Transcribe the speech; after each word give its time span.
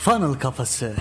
Funnel 0.00 0.34
Kafası. 0.34 0.94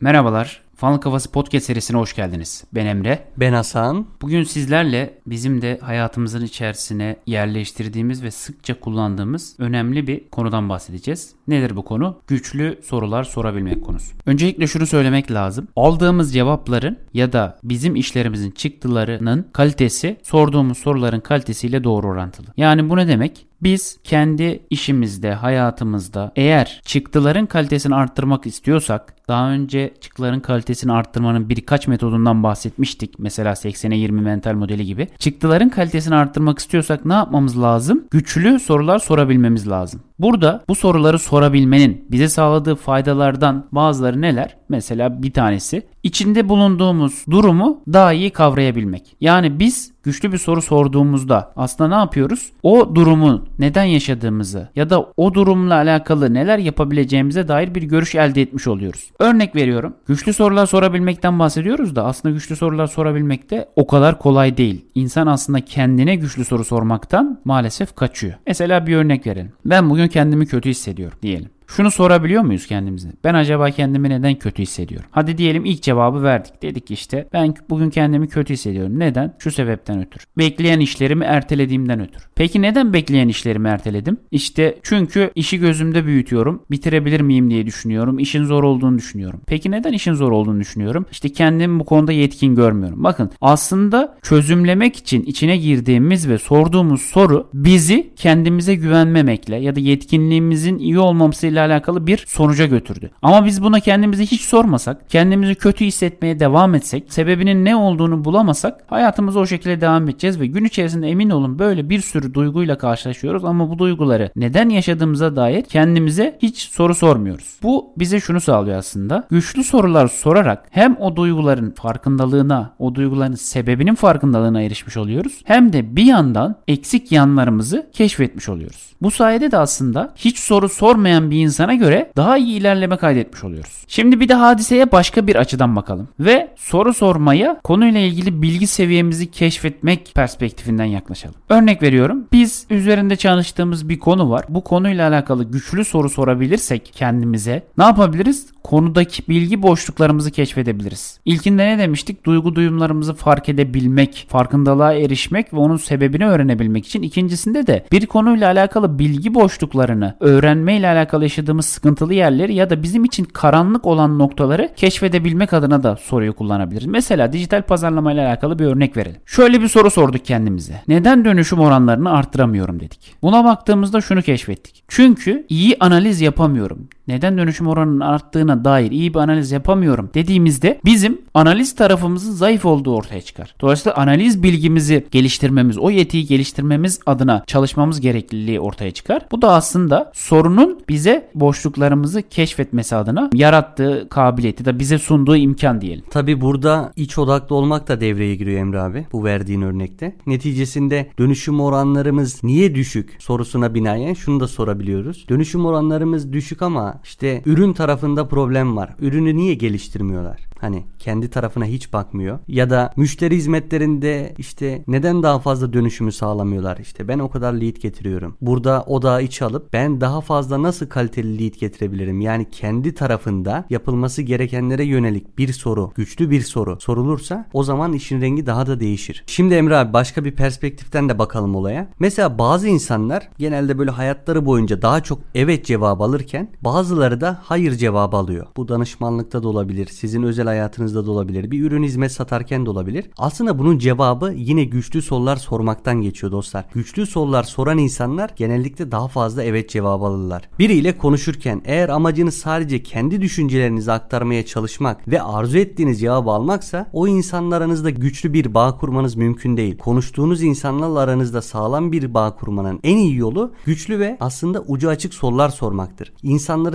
Merhabalar. 0.00 0.62
Funnel 0.76 0.98
Kafası 0.98 1.32
Podcast 1.32 1.66
serisine 1.66 1.98
hoş 1.98 2.16
geldiniz. 2.16 2.64
Ben 2.74 2.86
Emre. 2.86 3.24
Ben 3.36 3.52
Hasan. 3.52 4.06
Bugün 4.22 4.42
sizlerle 4.42 5.18
bizim 5.26 5.62
de 5.62 5.78
hayatımızın 5.82 6.44
içerisine 6.44 7.16
yerleştirdiğimiz 7.26 8.22
ve 8.22 8.30
sıkça 8.30 8.80
kullandığımız 8.80 9.54
önemli 9.58 10.06
bir 10.06 10.28
konudan 10.28 10.68
bahsedeceğiz. 10.68 11.32
Nedir 11.48 11.76
bu 11.76 11.84
konu? 11.84 12.18
Güçlü 12.26 12.80
sorular 12.84 13.24
sorabilmek 13.24 13.84
konusu. 13.84 14.14
Öncelikle 14.26 14.66
şunu 14.66 14.86
söylemek 14.86 15.30
lazım. 15.30 15.68
Aldığımız 15.76 16.34
cevapların 16.34 16.98
ya 17.14 17.32
da 17.32 17.58
bizim 17.64 17.96
işlerimizin 17.96 18.50
çıktılarının 18.50 19.48
kalitesi 19.52 20.16
sorduğumuz 20.22 20.78
soruların 20.78 21.20
kalitesiyle 21.20 21.84
doğru 21.84 22.06
orantılı. 22.06 22.46
Yani 22.56 22.90
bu 22.90 22.96
ne 22.96 23.08
demek? 23.08 23.46
Biz 23.62 23.98
kendi 24.04 24.62
işimizde, 24.70 25.32
hayatımızda 25.32 26.32
eğer 26.36 26.80
çıktıların 26.84 27.46
kalitesini 27.46 27.94
arttırmak 27.94 28.46
istiyorsak 28.46 29.16
daha 29.28 29.50
önce 29.50 29.94
çıktıların 30.00 30.40
kalitesini 30.40 30.92
arttırmanın 30.92 31.48
birkaç 31.48 31.88
metodundan 31.88 32.42
bahsetmiştik. 32.42 33.18
Mesela 33.18 33.52
80'e 33.52 33.96
20 33.96 34.20
mental 34.20 34.54
modeli 34.54 34.86
gibi. 34.86 35.08
Çıktıların 35.18 35.68
kalitesini 35.68 36.14
arttırmak 36.14 36.58
istiyorsak 36.58 37.04
ne 37.04 37.12
yapmamız 37.12 37.62
lazım? 37.62 38.04
Güçlü 38.10 38.60
sorular 38.60 38.98
sorabilmemiz 38.98 39.68
lazım. 39.68 40.00
Burada 40.18 40.64
bu 40.68 40.74
soruları 40.74 41.18
sorabilmenin 41.18 42.06
bize 42.10 42.28
sağladığı 42.28 42.74
faydalardan 42.74 43.66
bazıları 43.72 44.20
neler? 44.20 44.56
Mesela 44.68 45.22
bir 45.22 45.32
tanesi 45.32 45.82
içinde 46.02 46.48
bulunduğumuz 46.48 47.24
durumu 47.30 47.80
daha 47.92 48.12
iyi 48.12 48.30
kavrayabilmek. 48.30 49.16
Yani 49.20 49.58
biz 49.58 49.92
güçlü 50.02 50.32
bir 50.32 50.38
soru 50.38 50.62
sorduğumuzda 50.62 51.52
aslında 51.56 51.88
ne 51.88 51.94
yapıyoruz? 51.94 52.52
O 52.62 52.94
durumu 52.94 53.44
neden 53.58 53.84
yaşadığımızı 53.84 54.68
ya 54.76 54.90
da 54.90 55.06
o 55.16 55.34
durumla 55.34 55.74
alakalı 55.74 56.34
neler 56.34 56.58
yapabileceğimize 56.58 57.48
dair 57.48 57.74
bir 57.74 57.82
görüş 57.82 58.14
elde 58.14 58.42
etmiş 58.42 58.66
oluyoruz. 58.66 59.10
Örnek 59.18 59.56
veriyorum. 59.56 59.94
Güçlü 60.06 60.32
sorular 60.32 60.66
sorabilmekten 60.66 61.38
bahsediyoruz 61.38 61.96
da 61.96 62.04
aslında 62.04 62.34
güçlü 62.34 62.56
sorular 62.56 62.86
sorabilmek 62.86 63.50
de 63.50 63.68
o 63.76 63.86
kadar 63.86 64.18
kolay 64.18 64.56
değil. 64.56 64.84
İnsan 64.94 65.26
aslında 65.26 65.60
kendine 65.60 66.14
güçlü 66.16 66.44
soru 66.44 66.64
sormaktan 66.64 67.40
maalesef 67.44 67.96
kaçıyor. 67.96 68.34
Mesela 68.46 68.86
bir 68.86 68.96
örnek 68.96 69.26
verelim. 69.26 69.52
Ben 69.64 69.90
bugün 69.90 70.08
kendimi 70.08 70.46
kötü 70.46 70.70
hissediyorum 70.70 71.18
diyelim. 71.22 71.55
Şunu 71.66 71.90
sorabiliyor 71.90 72.42
muyuz 72.42 72.66
kendimize? 72.66 73.08
Ben 73.24 73.34
acaba 73.34 73.70
kendimi 73.70 74.10
neden 74.10 74.34
kötü 74.34 74.62
hissediyorum? 74.62 75.08
Hadi 75.10 75.38
diyelim 75.38 75.64
ilk 75.64 75.82
cevabı 75.82 76.22
verdik. 76.22 76.62
Dedik 76.62 76.90
işte 76.90 77.28
ben 77.32 77.54
bugün 77.70 77.90
kendimi 77.90 78.28
kötü 78.28 78.52
hissediyorum. 78.52 78.98
Neden? 78.98 79.34
Şu 79.38 79.50
sebepten 79.50 80.00
ötürü. 80.00 80.24
Bekleyen 80.38 80.80
işlerimi 80.80 81.24
ertelediğimden 81.24 82.00
ötürü. 82.00 82.22
Peki 82.34 82.62
neden 82.62 82.92
bekleyen 82.92 83.28
işlerimi 83.28 83.68
erteledim? 83.68 84.16
İşte 84.30 84.78
çünkü 84.82 85.30
işi 85.34 85.58
gözümde 85.58 86.06
büyütüyorum. 86.06 86.62
Bitirebilir 86.70 87.20
miyim 87.20 87.50
diye 87.50 87.66
düşünüyorum. 87.66 88.18
İşin 88.18 88.44
zor 88.44 88.62
olduğunu 88.62 88.98
düşünüyorum. 88.98 89.40
Peki 89.46 89.70
neden 89.70 89.92
işin 89.92 90.14
zor 90.14 90.32
olduğunu 90.32 90.60
düşünüyorum? 90.60 91.06
İşte 91.10 91.28
kendimi 91.28 91.80
bu 91.80 91.84
konuda 91.84 92.12
yetkin 92.12 92.54
görmüyorum. 92.54 93.04
Bakın 93.04 93.30
aslında 93.40 94.18
çözümlemek 94.22 94.96
için 94.96 95.22
içine 95.22 95.56
girdiğimiz 95.56 96.28
ve 96.28 96.38
sorduğumuz 96.38 97.02
soru 97.02 97.48
bizi 97.54 98.12
kendimize 98.16 98.74
güvenmemekle 98.74 99.56
ya 99.56 99.76
da 99.76 99.80
yetkinliğimizin 99.80 100.78
iyi 100.78 100.98
olmamasıyla 100.98 101.55
ile 101.56 101.60
alakalı 101.60 102.06
bir 102.06 102.24
sonuca 102.28 102.66
götürdü. 102.66 103.10
Ama 103.22 103.44
biz 103.44 103.62
buna 103.62 103.80
kendimizi 103.80 104.26
hiç 104.26 104.40
sormasak, 104.40 105.10
kendimizi 105.10 105.54
kötü 105.54 105.84
hissetmeye 105.84 106.40
devam 106.40 106.74
etsek, 106.74 107.12
sebebinin 107.12 107.64
ne 107.64 107.76
olduğunu 107.76 108.24
bulamasak 108.24 108.84
hayatımıza 108.86 109.40
o 109.40 109.46
şekilde 109.46 109.80
devam 109.80 110.08
edeceğiz 110.08 110.40
ve 110.40 110.46
gün 110.46 110.64
içerisinde 110.64 111.08
emin 111.08 111.30
olun 111.30 111.58
böyle 111.58 111.90
bir 111.90 112.00
sürü 112.00 112.34
duyguyla 112.34 112.78
karşılaşıyoruz 112.78 113.44
ama 113.44 113.70
bu 113.70 113.78
duyguları 113.78 114.30
neden 114.36 114.68
yaşadığımıza 114.68 115.36
dair 115.36 115.62
kendimize 115.62 116.38
hiç 116.42 116.58
soru 116.58 116.94
sormuyoruz. 116.94 117.56
Bu 117.62 117.92
bize 117.96 118.20
şunu 118.20 118.40
sağlıyor 118.40 118.78
aslında. 118.78 119.26
Güçlü 119.30 119.64
sorular 119.64 120.08
sorarak 120.08 120.66
hem 120.70 120.96
o 121.00 121.16
duyguların 121.16 121.70
farkındalığına, 121.70 122.74
o 122.78 122.94
duyguların 122.94 123.34
sebebinin 123.34 123.94
farkındalığına 123.94 124.62
erişmiş 124.62 124.96
oluyoruz. 124.96 125.42
Hem 125.44 125.72
de 125.72 125.96
bir 125.96 126.04
yandan 126.04 126.56
eksik 126.68 127.12
yanlarımızı 127.12 127.90
keşfetmiş 127.92 128.48
oluyoruz. 128.48 128.86
Bu 129.02 129.10
sayede 129.10 129.50
de 129.50 129.58
aslında 129.58 130.12
hiç 130.16 130.38
soru 130.38 130.68
sormayan 130.68 131.30
bir 131.30 131.36
insana 131.46 131.74
göre 131.74 132.12
daha 132.16 132.38
iyi 132.38 132.60
ilerleme 132.60 132.96
kaydetmiş 132.96 133.44
oluyoruz. 133.44 133.84
Şimdi 133.88 134.20
bir 134.20 134.28
de 134.28 134.34
hadiseye 134.34 134.92
başka 134.92 135.26
bir 135.26 135.36
açıdan 135.36 135.76
bakalım 135.76 136.08
ve 136.20 136.48
soru 136.56 136.94
sormaya 136.94 137.60
konuyla 137.64 138.00
ilgili 138.00 138.42
bilgi 138.42 138.66
seviyemizi 138.66 139.30
keşfetmek 139.30 140.12
perspektifinden 140.14 140.84
yaklaşalım. 140.84 141.34
Örnek 141.48 141.82
veriyorum. 141.82 142.24
Biz 142.32 142.66
üzerinde 142.70 143.16
çalıştığımız 143.16 143.88
bir 143.88 143.98
konu 143.98 144.30
var. 144.30 144.44
Bu 144.48 144.64
konuyla 144.64 145.08
alakalı 145.08 145.44
güçlü 145.44 145.84
soru 145.84 146.08
sorabilirsek 146.08 146.90
kendimize 146.94 147.62
ne 147.78 147.84
yapabiliriz? 147.84 148.46
Konudaki 148.62 149.28
bilgi 149.28 149.62
boşluklarımızı 149.62 150.30
keşfedebiliriz. 150.30 151.20
İlkinde 151.24 151.66
ne 151.66 151.78
demiştik? 151.78 152.26
Duygu 152.26 152.54
duyumlarımızı 152.54 153.14
fark 153.14 153.48
edebilmek, 153.48 154.26
farkındalığa 154.28 154.92
erişmek 154.92 155.52
ve 155.52 155.56
onun 155.56 155.76
sebebini 155.76 156.26
öğrenebilmek 156.26 156.86
için. 156.86 157.02
İkincisinde 157.02 157.66
de 157.66 157.84
bir 157.92 158.06
konuyla 158.06 158.50
alakalı 158.50 158.98
bilgi 158.98 159.34
boşluklarını 159.34 160.16
öğrenme 160.20 160.76
ile 160.76 160.88
alakalı 160.88 161.24
yaşadığımız 161.36 161.66
sıkıntılı 161.66 162.14
yerleri 162.14 162.54
ya 162.54 162.70
da 162.70 162.82
bizim 162.82 163.04
için 163.04 163.24
karanlık 163.24 163.86
olan 163.86 164.18
noktaları 164.18 164.70
keşfedebilmek 164.76 165.52
adına 165.52 165.82
da 165.82 165.96
soruyu 165.96 166.32
kullanabiliriz. 166.36 166.86
Mesela 166.86 167.32
dijital 167.32 167.62
pazarlama 167.62 168.12
ile 168.12 168.26
alakalı 168.26 168.58
bir 168.58 168.64
örnek 168.64 168.96
verelim. 168.96 169.20
Şöyle 169.26 169.60
bir 169.60 169.68
soru 169.68 169.90
sorduk 169.90 170.24
kendimize. 170.24 170.82
Neden 170.88 171.24
dönüşüm 171.24 171.60
oranlarını 171.60 172.10
arttıramıyorum 172.10 172.80
dedik. 172.80 173.14
Buna 173.22 173.44
baktığımızda 173.44 174.00
şunu 174.00 174.22
keşfettik. 174.22 174.84
Çünkü 174.88 175.46
iyi 175.48 175.76
analiz 175.80 176.20
yapamıyorum 176.20 176.88
neden 177.08 177.38
dönüşüm 177.38 177.66
oranının 177.66 178.00
arttığına 178.00 178.64
dair 178.64 178.90
iyi 178.90 179.14
bir 179.14 179.18
analiz 179.18 179.52
yapamıyorum 179.52 180.10
dediğimizde 180.14 180.80
bizim 180.84 181.20
analiz 181.34 181.74
tarafımızın 181.74 182.32
zayıf 182.32 182.64
olduğu 182.64 182.94
ortaya 182.94 183.20
çıkar. 183.20 183.54
Dolayısıyla 183.60 183.96
analiz 183.96 184.42
bilgimizi 184.42 185.06
geliştirmemiz, 185.10 185.78
o 185.78 185.90
yetiyi 185.90 186.26
geliştirmemiz 186.26 187.00
adına 187.06 187.44
çalışmamız 187.46 188.00
gerekliliği 188.00 188.60
ortaya 188.60 188.90
çıkar. 188.90 189.26
Bu 189.30 189.42
da 189.42 189.52
aslında 189.52 190.12
sorunun 190.14 190.80
bize 190.88 191.30
boşluklarımızı 191.34 192.22
keşfetmesi 192.22 192.96
adına 192.96 193.30
yarattığı 193.34 194.06
kabiliyeti 194.10 194.64
de 194.64 194.78
bize 194.78 194.98
sunduğu 194.98 195.36
imkan 195.36 195.80
diyelim. 195.80 196.04
Tabi 196.10 196.40
burada 196.40 196.92
iç 196.96 197.18
odaklı 197.18 197.56
olmak 197.56 197.88
da 197.88 198.00
devreye 198.00 198.34
giriyor 198.34 198.60
Emre 198.60 198.80
abi 198.80 199.06
bu 199.12 199.24
verdiğin 199.24 199.62
örnekte. 199.62 200.16
Neticesinde 200.26 201.10
dönüşüm 201.18 201.60
oranlarımız 201.60 202.44
niye 202.44 202.74
düşük 202.74 203.16
sorusuna 203.18 203.74
binaen 203.74 204.14
şunu 204.14 204.40
da 204.40 204.48
sorabiliyoruz. 204.48 205.26
Dönüşüm 205.28 205.66
oranlarımız 205.66 206.32
düşük 206.32 206.62
ama 206.62 206.95
işte 207.04 207.42
ürün 207.46 207.72
tarafında 207.72 208.28
problem 208.28 208.76
var. 208.76 208.94
Ürünü 209.00 209.36
niye 209.36 209.54
geliştirmiyorlar? 209.54 210.46
Hani 210.60 210.84
kendi 210.98 211.30
tarafına 211.30 211.64
hiç 211.64 211.92
bakmıyor. 211.92 212.38
Ya 212.48 212.70
da 212.70 212.92
müşteri 212.96 213.36
hizmetlerinde 213.36 214.34
işte 214.38 214.84
neden 214.86 215.22
daha 215.22 215.38
fazla 215.38 215.72
dönüşümü 215.72 216.12
sağlamıyorlar? 216.12 216.78
İşte 216.78 217.08
ben 217.08 217.18
o 217.18 217.30
kadar 217.30 217.52
lead 217.52 217.76
getiriyorum. 217.76 218.36
Burada 218.40 218.84
odağı 218.86 219.22
iç 219.22 219.42
alıp 219.42 219.72
ben 219.72 220.00
daha 220.00 220.20
fazla 220.20 220.62
nasıl 220.62 220.86
kaliteli 220.86 221.44
lead 221.44 221.54
getirebilirim? 221.60 222.20
Yani 222.20 222.46
kendi 222.50 222.94
tarafında 222.94 223.64
yapılması 223.70 224.22
gerekenlere 224.22 224.84
yönelik 224.84 225.38
bir 225.38 225.52
soru, 225.52 225.92
güçlü 225.94 226.30
bir 226.30 226.40
soru 226.40 226.76
sorulursa 226.80 227.46
o 227.52 227.62
zaman 227.62 227.92
işin 227.92 228.20
rengi 228.20 228.46
daha 228.46 228.66
da 228.66 228.80
değişir. 228.80 229.24
Şimdi 229.26 229.54
Emre 229.54 229.76
abi 229.76 229.92
başka 229.92 230.24
bir 230.24 230.32
perspektiften 230.32 231.08
de 231.08 231.18
bakalım 231.18 231.54
olaya. 231.56 231.88
Mesela 231.98 232.38
bazı 232.38 232.68
insanlar 232.68 233.28
genelde 233.38 233.78
böyle 233.78 233.90
hayatları 233.90 234.46
boyunca 234.46 234.82
daha 234.82 235.02
çok 235.02 235.18
evet 235.34 235.64
cevabı 235.64 236.04
alırken 236.04 236.48
bazıları 236.86 237.20
da 237.20 237.38
hayır 237.42 237.72
cevabı 237.72 238.16
alıyor. 238.16 238.46
Bu 238.56 238.68
danışmanlıkta 238.68 239.42
da 239.42 239.48
olabilir. 239.48 239.86
Sizin 239.86 240.22
özel 240.22 240.46
hayatınızda 240.46 241.06
da 241.06 241.10
olabilir. 241.10 241.50
Bir 241.50 241.62
ürün 241.62 241.82
hizmet 241.82 242.12
satarken 242.12 242.66
de 242.66 242.70
olabilir. 242.70 243.10
Aslında 243.18 243.58
bunun 243.58 243.78
cevabı 243.78 244.32
yine 244.36 244.64
güçlü 244.64 245.02
sorular 245.02 245.36
sormaktan 245.36 246.00
geçiyor 246.00 246.32
dostlar. 246.32 246.64
Güçlü 246.74 247.06
sorular 247.06 247.42
soran 247.42 247.78
insanlar 247.78 248.30
genellikle 248.36 248.92
daha 248.92 249.08
fazla 249.08 249.42
evet 249.42 249.70
cevabı 249.70 250.04
alırlar. 250.04 250.48
Biriyle 250.58 250.98
konuşurken 250.98 251.62
eğer 251.64 251.88
amacınız 251.88 252.34
sadece 252.34 252.82
kendi 252.82 253.20
düşüncelerinizi 253.20 253.92
aktarmaya 253.92 254.46
çalışmak 254.46 255.08
ve 255.08 255.22
arzu 255.22 255.58
ettiğiniz 255.58 256.00
cevabı 256.00 256.30
almaksa 256.30 256.90
o 256.92 257.08
insanlar 257.08 257.62
güçlü 257.90 258.32
bir 258.32 258.54
bağ 258.54 258.76
kurmanız 258.76 259.14
mümkün 259.14 259.56
değil. 259.56 259.78
Konuştuğunuz 259.78 260.42
insanlarla 260.42 261.00
aranızda 261.00 261.42
sağlam 261.42 261.92
bir 261.92 262.14
bağ 262.14 262.36
kurmanın 262.36 262.80
en 262.82 262.96
iyi 262.96 263.16
yolu 263.16 263.52
güçlü 263.64 263.98
ve 263.98 264.16
aslında 264.20 264.60
ucu 264.60 264.88
açık 264.88 265.14
sorular 265.14 265.48
sormaktır. 265.48 266.12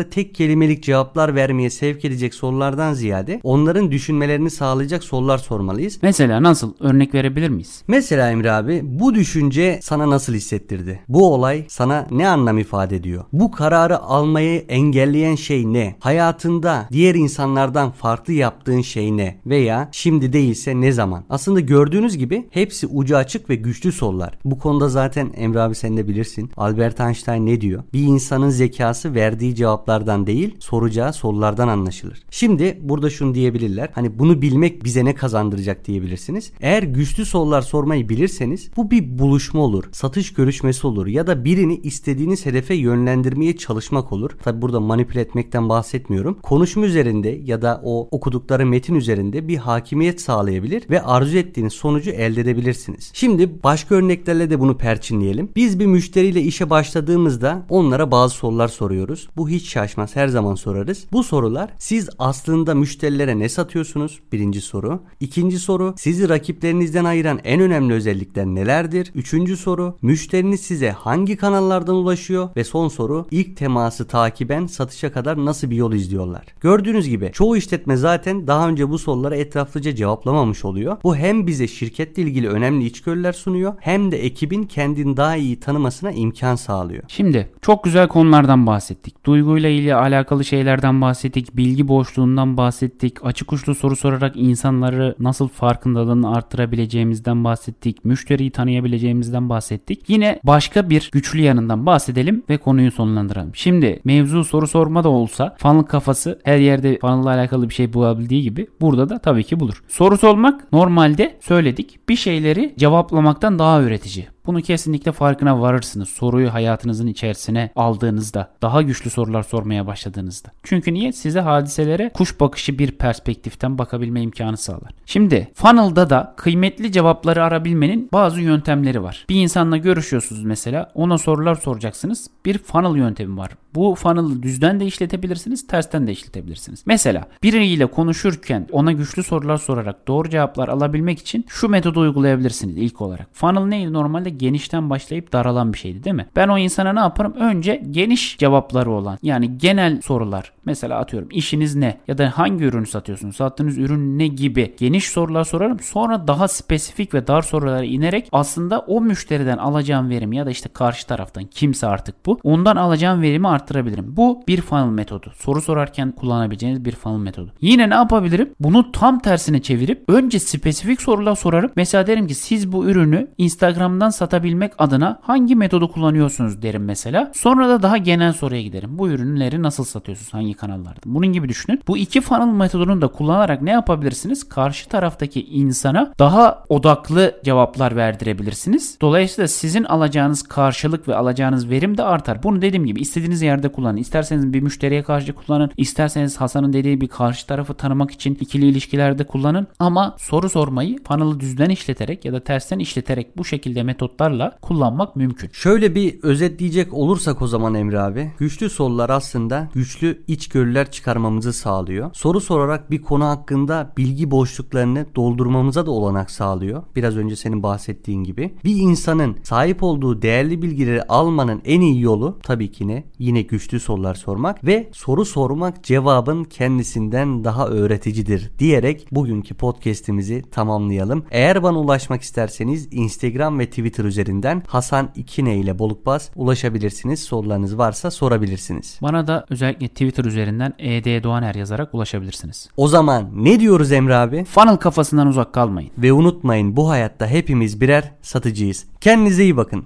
İnsanlara 0.01 0.09
tek 0.09 0.35
kelimelik 0.35 0.83
cevaplar 0.83 1.35
vermeye 1.35 1.69
sevk 1.69 2.05
edecek 2.05 2.33
sorulardan 2.33 2.93
ziyade 2.93 3.39
on 3.43 3.61
onların 3.61 3.91
düşünmelerini 3.91 4.49
sağlayacak 4.49 5.03
sorular 5.03 5.37
sormalıyız. 5.37 5.99
Mesela 6.01 6.43
nasıl? 6.43 6.73
Örnek 6.79 7.13
verebilir 7.13 7.49
miyiz? 7.49 7.83
Mesela 7.87 8.31
Emre 8.31 8.51
abi 8.51 8.81
bu 8.83 9.15
düşünce 9.15 9.79
sana 9.83 10.09
nasıl 10.09 10.33
hissettirdi? 10.33 10.99
Bu 11.07 11.33
olay 11.33 11.65
sana 11.67 12.07
ne 12.11 12.27
anlam 12.27 12.57
ifade 12.57 12.95
ediyor? 12.95 13.23
Bu 13.33 13.51
kararı 13.51 13.99
almayı 13.99 14.65
engelleyen 14.69 15.35
şey 15.35 15.73
ne? 15.73 15.95
Hayatında 15.99 16.87
diğer 16.91 17.15
insanlardan 17.15 17.91
farklı 17.91 18.33
yaptığın 18.33 18.81
şey 18.81 19.17
ne? 19.17 19.37
Veya 19.45 19.89
şimdi 19.91 20.33
değilse 20.33 20.81
ne 20.81 20.91
zaman? 20.91 21.23
Aslında 21.29 21.59
gördüğünüz 21.59 22.17
gibi 22.17 22.47
hepsi 22.51 22.87
ucu 22.87 23.17
açık 23.17 23.49
ve 23.49 23.55
güçlü 23.55 23.91
sorular. 23.91 24.37
Bu 24.45 24.59
konuda 24.59 24.89
zaten 24.89 25.31
Emre 25.35 25.59
abi 25.59 25.75
sen 25.75 25.97
de 25.97 26.07
bilirsin. 26.07 26.51
Albert 26.57 26.99
Einstein 26.99 27.45
ne 27.45 27.61
diyor? 27.61 27.83
Bir 27.93 28.03
insanın 28.03 28.49
zekası 28.49 29.15
verdiği 29.15 29.55
cevaplar 29.55 29.90
cevaplardan 29.91 30.27
değil 30.27 30.55
soracağı 30.59 31.13
sorulardan 31.13 31.67
anlaşılır. 31.67 32.23
Şimdi 32.31 32.79
burada 32.81 33.09
şunu 33.09 33.35
diyebilirler. 33.35 33.89
Hani 33.93 34.19
bunu 34.19 34.41
bilmek 34.41 34.83
bize 34.83 35.05
ne 35.05 35.15
kazandıracak 35.15 35.87
diyebilirsiniz. 35.87 36.51
Eğer 36.61 36.83
güçlü 36.83 37.25
sorular 37.25 37.61
sormayı 37.61 38.09
bilirseniz 38.09 38.69
bu 38.77 38.91
bir 38.91 39.19
buluşma 39.19 39.61
olur. 39.61 39.83
Satış 39.91 40.33
görüşmesi 40.33 40.87
olur 40.87 41.07
ya 41.07 41.27
da 41.27 41.45
birini 41.45 41.75
istediğiniz 41.77 42.45
hedefe 42.45 42.75
yönlendirmeye 42.75 43.57
çalışmak 43.57 44.11
olur. 44.11 44.31
Tabi 44.43 44.61
burada 44.61 44.79
manipüle 44.79 45.21
etmekten 45.21 45.69
bahsetmiyorum. 45.69 46.37
Konuşma 46.41 46.85
üzerinde 46.85 47.29
ya 47.45 47.61
da 47.61 47.81
o 47.83 48.07
okudukları 48.11 48.65
metin 48.65 48.95
üzerinde 48.95 49.47
bir 49.47 49.57
hakimiyet 49.57 50.21
sağlayabilir 50.21 50.89
ve 50.89 51.01
arzu 51.01 51.37
ettiğiniz 51.37 51.73
sonucu 51.73 52.11
elde 52.11 52.41
edebilirsiniz. 52.41 53.11
Şimdi 53.13 53.63
başka 53.63 53.95
örneklerle 53.95 54.49
de 54.49 54.59
bunu 54.59 54.77
perçinleyelim. 54.77 55.49
Biz 55.55 55.79
bir 55.79 55.85
müşteriyle 55.85 56.41
işe 56.41 56.69
başladığımızda 56.69 57.65
onlara 57.69 58.11
bazı 58.11 58.35
sorular 58.35 58.67
soruyoruz. 58.67 59.27
Bu 59.37 59.49
hiç 59.49 59.69
şaşmaz 59.81 60.15
her 60.15 60.27
zaman 60.27 60.55
sorarız. 60.55 61.05
Bu 61.11 61.23
sorular 61.23 61.69
siz 61.79 62.09
aslında 62.19 62.75
müşterilere 62.75 63.39
ne 63.39 63.49
satıyorsunuz? 63.49 64.19
Birinci 64.31 64.61
soru. 64.61 64.99
İkinci 65.19 65.59
soru 65.59 65.93
sizi 65.97 66.29
rakiplerinizden 66.29 67.05
ayıran 67.05 67.39
en 67.43 67.61
önemli 67.61 67.93
özellikler 67.93 68.45
nelerdir? 68.45 69.11
Üçüncü 69.15 69.57
soru 69.57 69.97
müşteriniz 70.01 70.61
size 70.61 70.91
hangi 70.91 71.37
kanallardan 71.37 71.95
ulaşıyor? 71.95 72.49
Ve 72.55 72.63
son 72.63 72.87
soru 72.87 73.25
ilk 73.31 73.57
teması 73.57 74.07
takiben 74.07 74.67
satışa 74.67 75.11
kadar 75.11 75.45
nasıl 75.45 75.69
bir 75.69 75.75
yol 75.75 75.93
izliyorlar? 75.93 76.45
Gördüğünüz 76.61 77.07
gibi 77.07 77.29
çoğu 77.33 77.57
işletme 77.57 77.97
zaten 77.97 78.47
daha 78.47 78.69
önce 78.69 78.89
bu 78.89 78.99
sorulara 78.99 79.35
etraflıca 79.35 79.95
cevaplamamış 79.95 80.65
oluyor. 80.65 80.97
Bu 81.03 81.15
hem 81.15 81.47
bize 81.47 81.67
şirketle 81.67 82.23
ilgili 82.23 82.49
önemli 82.49 82.85
içgörüler 82.85 83.33
sunuyor 83.33 83.73
hem 83.79 84.11
de 84.11 84.25
ekibin 84.25 84.63
kendini 84.63 85.17
daha 85.17 85.35
iyi 85.35 85.59
tanımasına 85.59 86.11
imkan 86.11 86.55
sağlıyor. 86.55 87.03
Şimdi 87.07 87.49
çok 87.61 87.83
güzel 87.83 88.07
konulardan 88.07 88.67
bahsettik. 88.67 89.25
Duyguyla 89.25 89.60
ilgili 89.69 89.95
alakalı 89.95 90.45
şeylerden 90.45 91.01
bahsettik. 91.01 91.57
Bilgi 91.57 91.87
boşluğundan 91.87 92.57
bahsettik. 92.57 93.25
Açık 93.25 93.53
uçlu 93.53 93.75
soru 93.75 93.95
sorarak 93.95 94.35
insanları 94.35 95.15
nasıl 95.19 95.47
farkındalığını 95.47 96.35
arttırabileceğimizden 96.35 97.43
bahsettik. 97.43 98.05
Müşteriyi 98.05 98.51
tanıyabileceğimizden 98.51 99.49
bahsettik. 99.49 100.09
Yine 100.09 100.39
başka 100.43 100.89
bir 100.89 101.09
güçlü 101.13 101.41
yanından 101.41 101.85
bahsedelim 101.85 102.43
ve 102.49 102.57
konuyu 102.57 102.91
sonlandıralım. 102.91 103.55
Şimdi 103.55 104.01
mevzu 104.03 104.43
soru 104.43 104.67
sorma 104.67 105.03
da 105.03 105.09
olsa 105.09 105.55
funnel 105.59 105.83
kafası 105.83 106.39
her 106.43 106.57
yerde 106.57 106.97
funnel 106.99 107.27
alakalı 107.27 107.69
bir 107.69 107.73
şey 107.73 107.93
bulabildiği 107.93 108.43
gibi 108.43 108.67
burada 108.81 109.09
da 109.09 109.19
tabii 109.19 109.43
ki 109.43 109.59
bulur. 109.59 109.83
Soru 109.87 110.17
sormak 110.17 110.73
normalde 110.73 111.37
söyledik 111.41 111.99
bir 112.09 112.15
şeyleri 112.15 112.73
cevaplamaktan 112.77 113.59
daha 113.59 113.81
üretici. 113.81 114.27
Bunu 114.45 114.61
kesinlikle 114.61 115.11
farkına 115.11 115.61
varırsınız. 115.61 116.09
Soruyu 116.09 116.53
hayatınızın 116.53 117.07
içerisine 117.07 117.69
aldığınızda, 117.75 118.49
daha 118.61 118.81
güçlü 118.81 119.09
sorular 119.09 119.43
sormaya 119.43 119.87
başladığınızda. 119.87 120.49
Çünkü 120.63 120.93
niye? 120.93 121.11
Size 121.11 121.39
hadiselere 121.39 122.11
kuş 122.13 122.39
bakışı 122.39 122.79
bir 122.79 122.91
perspektiften 122.91 123.77
bakabilme 123.77 124.21
imkanı 124.21 124.57
sağlar. 124.57 124.91
Şimdi 125.05 125.51
funnel'da 125.53 126.09
da 126.09 126.33
kıymetli 126.37 126.91
cevapları 126.91 127.43
arabilmenin 127.43 128.09
bazı 128.13 128.41
yöntemleri 128.41 129.03
var. 129.03 129.25
Bir 129.29 129.35
insanla 129.35 129.77
görüşüyorsunuz 129.77 130.43
mesela, 130.43 130.91
ona 130.95 131.17
sorular 131.17 131.55
soracaksınız. 131.55 132.27
Bir 132.45 132.57
funnel 132.57 132.95
yöntemi 132.95 133.37
var. 133.37 133.51
Bu 133.75 133.95
funnel'ı 133.95 134.43
düzden 134.43 134.79
de 134.79 134.85
işletebilirsiniz, 134.85 135.67
tersten 135.67 136.07
de 136.07 136.11
işletebilirsiniz. 136.11 136.83
Mesela 136.85 137.27
biriyle 137.43 137.85
konuşurken 137.85 138.67
ona 138.71 138.91
güçlü 138.91 139.23
sorular 139.23 139.57
sorarak 139.57 140.07
doğru 140.07 140.29
cevaplar 140.29 140.67
alabilmek 140.67 141.19
için 141.19 141.45
şu 141.47 141.69
metodu 141.69 141.99
uygulayabilirsiniz 141.99 142.77
ilk 142.77 143.01
olarak. 143.01 143.27
Funnel 143.33 143.65
neydi? 143.65 143.93
Normalde 143.93 144.29
genişten 144.37 144.89
başlayıp 144.89 145.33
daralan 145.33 145.73
bir 145.73 145.77
şeydi 145.77 146.03
değil 146.03 146.15
mi? 146.15 146.27
Ben 146.35 146.47
o 146.47 146.57
insana 146.57 146.93
ne 146.93 146.99
yaparım? 146.99 147.33
Önce 147.33 147.83
geniş 147.91 148.37
cevapları 148.37 148.91
olan 148.91 149.17
yani 149.23 149.57
genel 149.57 150.01
sorular. 150.01 150.51
Mesela 150.65 150.99
atıyorum 150.99 151.29
işiniz 151.31 151.75
ne? 151.75 151.97
Ya 152.07 152.17
da 152.17 152.31
hangi 152.35 152.63
ürünü 152.63 152.87
satıyorsunuz? 152.87 153.35
Sattığınız 153.35 153.77
ürün 153.77 154.19
ne 154.19 154.27
gibi? 154.27 154.75
Geniş 154.79 155.07
sorular 155.07 155.43
sorarım. 155.43 155.79
Sonra 155.79 156.27
daha 156.27 156.47
spesifik 156.47 157.13
ve 157.13 157.27
dar 157.27 157.41
sorulara 157.41 157.83
inerek 157.83 158.29
aslında 158.31 158.79
o 158.79 159.01
müşteriden 159.01 159.57
alacağım 159.57 160.09
verim 160.09 160.33
ya 160.33 160.45
da 160.45 160.51
işte 160.51 160.69
karşı 160.73 161.07
taraftan 161.07 161.43
kimse 161.43 161.87
artık 161.87 162.25
bu. 162.25 162.39
Ondan 162.43 162.75
alacağım 162.75 163.21
verimi 163.21 163.47
arttırabilirim. 163.47 164.17
Bu 164.17 164.43
bir 164.47 164.61
funnel 164.61 164.85
metodu. 164.85 165.31
Soru 165.35 165.61
sorarken 165.61 166.11
kullanabileceğiniz 166.11 166.85
bir 166.85 166.91
funnel 166.91 167.19
metodu. 167.19 167.51
Yine 167.61 167.89
ne 167.89 167.93
yapabilirim? 167.93 168.53
Bunu 168.59 168.91
tam 168.91 169.19
tersine 169.19 169.61
çevirip 169.61 170.03
önce 170.07 170.39
spesifik 170.39 171.01
sorular 171.01 171.35
sorarım. 171.35 171.71
Mesela 171.75 172.07
derim 172.07 172.27
ki 172.27 172.35
siz 172.35 172.71
bu 172.71 172.85
ürünü 172.85 173.27
Instagram'dan 173.37 174.09
satabilmek 174.21 174.73
adına 174.77 175.19
hangi 175.21 175.55
metodu 175.55 175.91
kullanıyorsunuz 175.91 176.61
derim 176.61 176.85
mesela. 176.85 177.31
Sonra 177.35 177.69
da 177.69 177.83
daha 177.83 177.97
genel 177.97 178.33
soruya 178.33 178.61
giderim. 178.61 178.97
Bu 178.97 179.09
ürünleri 179.09 179.63
nasıl 179.63 179.83
satıyorsunuz? 179.83 180.33
Hangi 180.33 180.53
kanallarda? 180.53 180.99
Bunun 181.05 181.27
gibi 181.27 181.49
düşünün. 181.49 181.79
Bu 181.87 181.97
iki 181.97 182.21
funnel 182.21 182.53
metodunu 182.53 183.01
da 183.01 183.07
kullanarak 183.07 183.61
ne 183.61 183.71
yapabilirsiniz? 183.71 184.49
Karşı 184.49 184.89
taraftaki 184.89 185.45
insana 185.45 186.13
daha 186.19 186.63
odaklı 186.69 187.41
cevaplar 187.43 187.95
verdirebilirsiniz. 187.95 188.97
Dolayısıyla 189.01 189.47
sizin 189.47 189.83
alacağınız 189.83 190.43
karşılık 190.43 191.07
ve 191.07 191.15
alacağınız 191.15 191.69
verim 191.69 191.97
de 191.97 192.03
artar. 192.03 192.43
Bunu 192.43 192.61
dediğim 192.61 192.85
gibi 192.85 193.01
istediğiniz 193.01 193.41
yerde 193.41 193.71
kullanın. 193.71 193.97
İsterseniz 193.97 194.53
bir 194.53 194.61
müşteriye 194.61 195.03
karşı 195.03 195.33
kullanın. 195.33 195.71
İsterseniz 195.77 196.41
Hasan'ın 196.41 196.73
dediği 196.73 197.01
bir 197.01 197.07
karşı 197.07 197.47
tarafı 197.47 197.73
tanımak 197.73 198.11
için 198.11 198.37
ikili 198.41 198.65
ilişkilerde 198.65 199.23
kullanın. 199.23 199.67
Ama 199.79 200.15
soru 200.19 200.49
sormayı 200.49 201.03
funnel'ı 201.07 201.39
düzden 201.39 201.69
işleterek 201.69 202.25
ya 202.25 202.33
da 202.33 202.39
tersten 202.39 202.79
işleterek 202.79 203.37
bu 203.37 203.45
şekilde 203.45 203.83
metotlarla 204.11 204.57
kullanmak 204.61 205.15
mümkün. 205.15 205.49
Şöyle 205.53 205.95
bir 205.95 206.23
özetleyecek 206.23 206.93
olursak 206.93 207.41
o 207.41 207.47
zaman 207.47 207.75
Emre 207.75 207.99
abi. 207.99 208.31
Güçlü 208.37 208.69
sorular 208.69 209.09
aslında 209.09 209.69
güçlü 209.73 210.23
içgörüler 210.27 210.91
çıkarmamızı 210.91 211.53
sağlıyor. 211.53 212.09
Soru 212.13 212.41
sorarak 212.41 212.91
bir 212.91 213.01
konu 213.01 213.25
hakkında 213.25 213.93
bilgi 213.97 214.31
boşluklarını 214.31 215.05
doldurmamıza 215.15 215.85
da 215.85 215.91
olanak 215.91 216.31
sağlıyor. 216.31 216.83
Biraz 216.95 217.17
önce 217.17 217.35
senin 217.35 217.63
bahsettiğin 217.63 218.23
gibi. 218.23 218.53
Bir 218.63 218.75
insanın 218.75 219.37
sahip 219.43 219.83
olduğu 219.83 220.21
değerli 220.21 220.61
bilgileri 220.61 221.03
almanın 221.03 221.61
en 221.65 221.81
iyi 221.81 222.01
yolu 222.01 222.39
tabii 222.43 222.71
ki 222.71 222.87
ne? 222.87 223.03
Yine 223.19 223.41
güçlü 223.41 223.79
sorular 223.79 224.15
sormak 224.15 224.63
ve 224.63 224.89
soru 224.93 225.25
sormak 225.25 225.83
cevabın 225.83 226.43
kendisinden 226.43 227.43
daha 227.43 227.67
öğreticidir 227.67 228.51
diyerek 228.59 229.07
bugünkü 229.11 229.53
podcast'imizi 229.53 230.43
tamamlayalım. 230.51 231.23
Eğer 231.31 231.63
bana 231.63 231.79
ulaşmak 231.79 232.21
isterseniz 232.21 232.87
Instagram 232.91 233.59
ve 233.59 233.69
Twitter 234.01 234.23
üzerinden 234.23 234.63
Hasan 234.67 235.09
İkine 235.15 235.57
ile 235.57 235.79
Bolukbaz 235.79 236.31
ulaşabilirsiniz. 236.35 237.23
Sorularınız 237.23 237.77
varsa 237.77 238.11
sorabilirsiniz. 238.11 238.99
Bana 239.01 239.27
da 239.27 239.45
özellikle 239.49 239.87
Twitter 239.87 240.25
üzerinden 240.25 240.73
ED 240.79 241.23
Doğaner 241.23 241.55
yazarak 241.55 241.93
ulaşabilirsiniz. 241.93 242.69
O 242.77 242.87
zaman 242.87 243.29
ne 243.33 243.59
diyoruz 243.59 243.91
Emre 243.91 244.15
abi? 244.15 244.43
Funnel 244.43 244.77
kafasından 244.77 245.27
uzak 245.27 245.53
kalmayın. 245.53 245.91
Ve 245.97 246.13
unutmayın 246.13 246.77
bu 246.77 246.89
hayatta 246.89 247.27
hepimiz 247.27 247.81
birer 247.81 248.11
satıcıyız. 248.21 248.85
Kendinize 249.01 249.43
iyi 249.43 249.57
bakın. 249.57 249.85